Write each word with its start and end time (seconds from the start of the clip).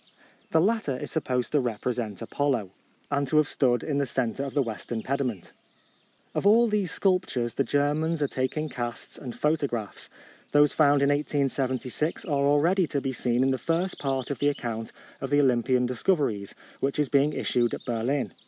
The 0.49 0.59
latter 0.61 0.97
is 0.97 1.11
supposed 1.11 1.51
to 1.51 1.59
represent 1.59 2.23
Apollo, 2.23 2.71
and 3.11 3.27
to 3.27 3.37
have 3.37 3.47
stood 3.47 3.83
in 3.83 3.99
the 3.99 4.07
centre 4.07 4.43
of 4.43 4.55
the 4.55 4.63
western 4.63 5.03
pediment. 5.03 5.51
Of 6.33 6.43
all 6.47 6.65
these 6.67 6.89
sculptures 6.91 7.53
the 7.53 7.63
Ger 7.63 7.93
mans 7.93 8.19
are 8.23 8.27
taking 8.27 8.67
casts 8.67 9.19
and 9.19 9.37
photo 9.37 9.67
graphs. 9.67 10.09
Those 10.53 10.73
found 10.73 11.03
in 11.03 11.09
1876 11.09 12.25
are 12.25 12.31
already 12.31 12.87
to 12.87 12.99
be 12.99 13.13
seen 13.13 13.43
in 13.43 13.51
the 13.51 13.59
first 13.59 13.99
part 13.99 14.31
of 14.31 14.39
the 14.39 14.49
account 14.49 14.91
of 15.21 15.29
the 15.29 15.39
Olympian 15.39 15.85
dis 15.85 16.01
coveries, 16.01 16.55
which 16.79 16.97
is 16.97 17.07
being 17.07 17.33
issued 17.33 17.75
at 17.75 17.85
Berlin. 17.85 18.33